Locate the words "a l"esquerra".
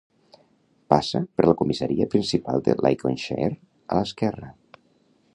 3.53-4.51